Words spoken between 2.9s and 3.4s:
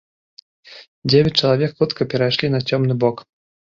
бок.